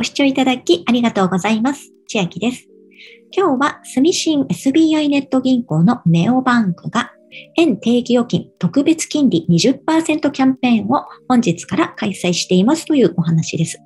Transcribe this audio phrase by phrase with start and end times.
[0.00, 1.92] ご視聴いただきありがとうございます。
[2.08, 2.66] 千秋です。
[3.36, 7.12] 今日は住信 SBI ネット銀行のネオバンクが
[7.58, 13.76] 円定期預金特別金利20%キャンペーンを本日から開催していますというお話です。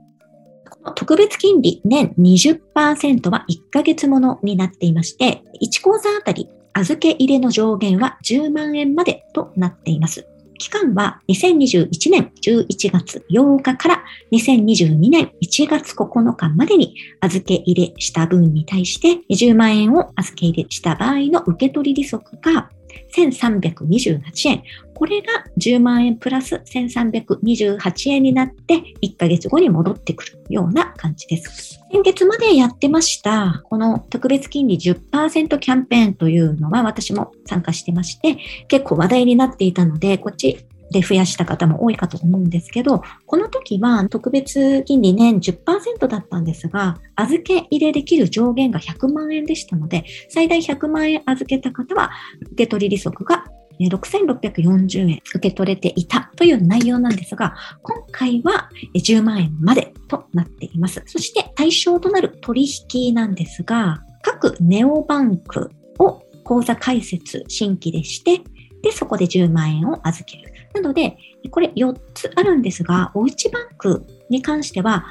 [0.71, 10.25] この特別金利年20%は1ヶ月ものになっていまして、1口座あたり預け入れの上限は10万円までとなっています。
[10.65, 22.71] 期間は2021年11月8日から2022年1月9日までに預け入れした分に対して20万円を預け入れした場合の受け取り利息が
[23.15, 24.63] 1328円。
[24.95, 31.81] これが10万円プラス1328円になって1ヶ月後に戻ってくるような感じです。
[31.95, 38.37] 先月までやってましたこの特別金利10%キャンペーンというのは私も参加してまして
[38.67, 52.11] 結構話題になっていたのでこっちで増やした方も多いかと思うんですけど、この時は特別金利年10%だったんですが、預け入れできる上限が100万円でしたので、最大100万円預けた方は、
[52.43, 53.45] 受け取り利息が
[53.81, 61.03] 6640円受け取れていたという内容なんですが、今回は10万円までとなっています。
[61.07, 68.41] そして対象となる取引なんですが、各ネオバンクを口座開設新規でして、
[68.83, 70.54] で、そこで10万円を預ける。
[70.75, 71.17] なので、
[71.51, 75.07] これ4つあるんですが、おうちバンクに関しては、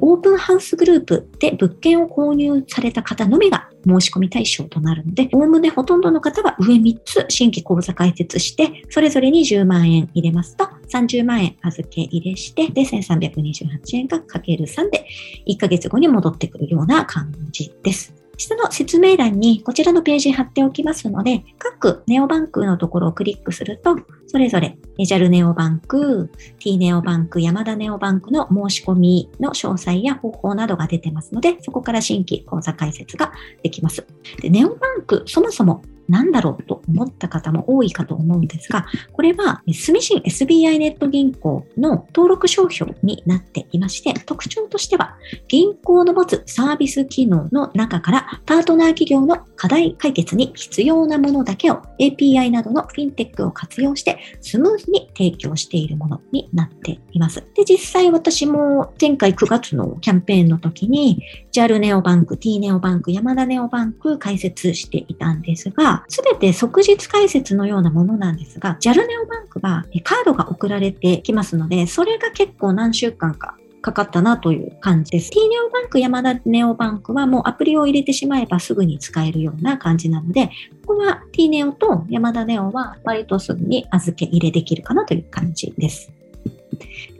[0.00, 15.06] オープンハウスグループで物件を購入された方のみが申し込み対象となるので、おおむねほとんどの方は上3つ新規口座開設して、それぞれに10万円入れますと、30万円預け入れして、で、1328円がかける3で、
[15.48, 18.21] 1ヶ月後に戻ってくるような感じです。
[18.36, 34.06] 下の説明欄にこちらのページ貼っておきますので、各ネオバンクのところをクリックすると、それぞれメジャルネオバンク、T ネオバンク、山田ネオバンクの申し込みの詳細や方法などが出てますので、そこから新規講座開設ができます。
[34.40, 45.16] でネオバンク、そもそも何だろうと思った方も多いかと思うんですが、これは住信 SBI ネット銀行の登録商標になっていまして、特徴としては、
[45.48, 57.44] 銀行の持つサービス機能の中からパートナー企業の課題解決に必要なものだけを API などのフィンテックを活用してスムーズに提供しているものになっています。
[57.54, 61.22] で、実際私も前回9月のキャンペーンの時に
[61.52, 75.30] JAL ネオバンク、T ネオバンク、ヤマダネオバンク開設していたんですが、すべて即日解説のようなものなんですが、JAL ネオバンクはカードが送られてきますので、それが結構何週間かかかったなという感じです。
[75.30, 80.50] T ネオバンク、山田ネオバンクはもうアプリを入れてしまえばすぐに使えるような感じなので、
[80.86, 86.12] ここは T ネオと山田ネオは割とすぐに預け入れできるかなという感じです。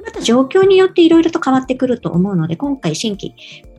[0.05, 3.35] また状況によっていろいろと変わってくると思うので、今回新規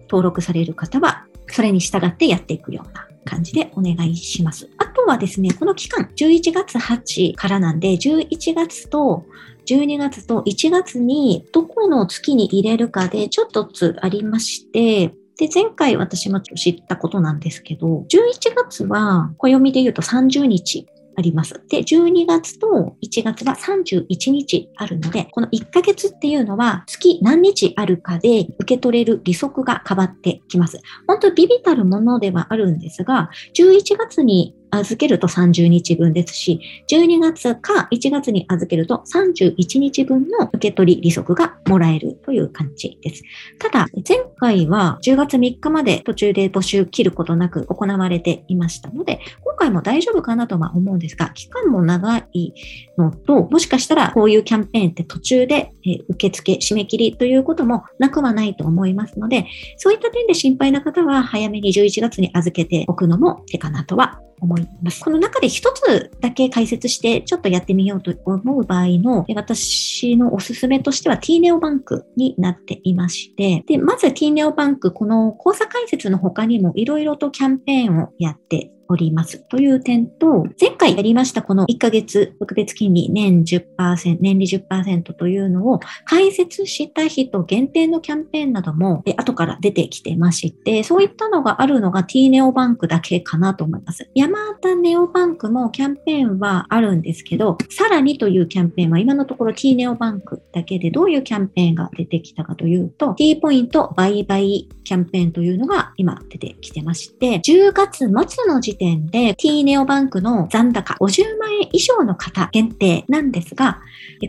[0.09, 4.69] 登録される方は、それに従ってやっていくような感じでお願いします。
[5.03, 9.25] あとはですね、この期間、11月8からなんで、11月と
[9.65, 20.87] 12月と1月にどこの月に入れるかでちょっとつありまして、で、前回私も知ったことなんですけど、11月は暦で言うと30日
[21.17, 21.61] あります。
[21.69, 30.79] で、12月と1月は31日あるので、この1ヶ月っていうのは月何日あるかで受け取れる利息が変わってきます。
[31.07, 43.23] 本当ビビたるものではあるんですが、11月に預けると30日分ですし、12月か1月に預けると31日分の受け取り利息がもらえるという感じです。
[43.59, 52.53] ただ、前回は10月3日まで途中で募集切ることなく行われていましたので、今回も大丈夫かなとは思うんですが、期間も長い
[52.97, 55.71] のと、もしかしたらこういうキャンペーンって途中で
[56.09, 59.45] 受付締め切りということもなくはないと思いますので、
[59.77, 65.03] そういった点で心配な方は早めに11月に預けておくのも手かなとは思います。
[65.03, 94.09] この中で一つだけ解説してちょっとやってみようと思う場合の私のおすすめとしては T ネオバンクになっていまして、で、まず T ネオバンク、この交差解説の他にもいろいろとキャンペーンをやっておりますという点と、前回やりましたこの1ヶ月特別金利年10%、年利10%というのを開設した人限定のキャンペーンなども後から出てきてまして、そういったのがあるのが T ネオバンクだけかなと思います。
[94.15, 108.07] 山田ネオバンクもキャンペーンはあるんですけど、さらにというキャンペーンは今のところ T ネオバンクだけでどういうキャンペーンが出てきたかというと、T ポイント売買キャンペーンというのが今出てきてまして、10月末
[108.47, 113.79] の時時点で T ネオバンクの残高50万円以上の方限定なんですが、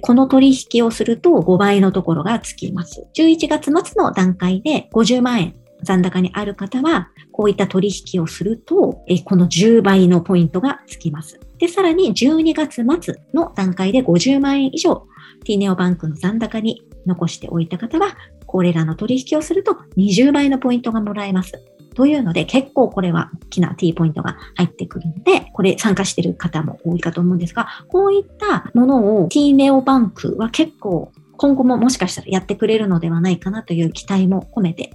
[0.02, 3.06] この取引をすると5倍のところがつきます。
[3.14, 11.40] 11月末の段階で50万円残高にある方は、こういった取引をすると、この10倍のポイントがつきます。
[11.58, 15.06] で、さらに12月末の段階で50万円以上
[15.44, 21.52] T ネオバンクの残高に残しておいた方は、これらの取引をすると20倍のポイントがもらえます。
[21.94, 34.90] というので、結構これは大きな T ポイントが入ってくるので、これ参加してる方も多いかと思うんですが、こういったものを T ネオバンクは結構今後ももしかしたらやってくれるのではないかなという期待も込めて、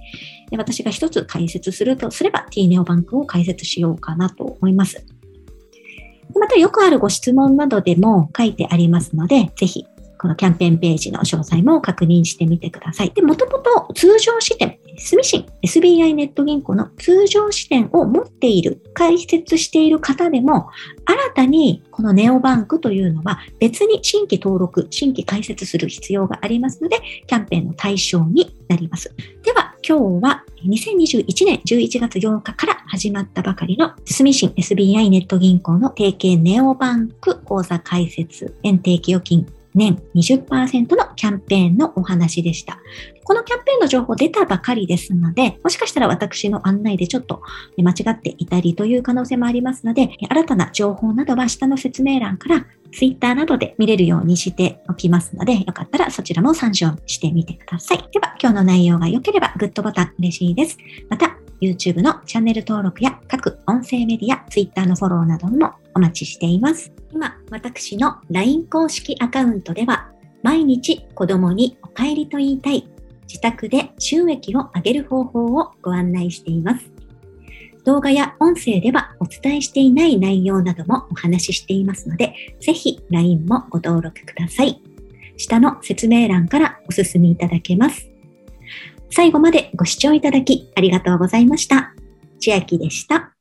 [0.50, 5.04] で私が一つ解説するとすれば T ネオバンクを解説しようかなと思います。
[6.34, 9.84] またよくあるご質問などでも書いてありますので、ぜひ
[10.18, 13.10] このキャンペーンページの詳細も確認してみてください。
[13.10, 20.68] で、もともと通常視点、スミシン、SBI ネット銀行の通常視点を持っている、解説している方でも、
[21.06, 29.12] 新たにこのネオバンクというのは別に新規登録、新規開設する必要がありますので、キャンペーンの対象になります。
[29.42, 42.80] では、今日は2021年11月8日から始まったばかりのスミシン SBI ネット銀行の提携ネオバンク口座開設円定期預金年20%のキャンペーンのお話でした。
[43.24, 47.42] このキャンペーンの情報出たばかりですので、もしかしたら私の案内でちょっと
[47.76, 57.98] 間違っていたりという可能性もありますので、新たな情報などは下の説明欄から Twitter などで見れるようにしておきますので、よかったらそちらも参照してみてください。
[58.12, 60.76] では、今日の内容が良ければグッドボタン嬉しいです。
[61.08, 66.92] また、YouTube のチャンネル登録や各音声メディア、Twitter のフォローなどもお待ちしています。
[67.12, 70.10] 今、私の LINE 公式アカウントでは、
[70.42, 72.88] 毎日子供にお帰りと言いたい、
[73.28, 76.90] 自宅で収益を上げる方法をご案内しています。
[77.84, 84.82] 動画や音声ではお伝えしていない内容などもお話ししていますので、ぜひ LINE もご登録ください。
[85.36, 88.09] 下の説明欄からお進みいただけます。
[89.10, 91.92] 最後までご視聴いただきありがとうございました。
[92.40, 93.34] 千秋でした。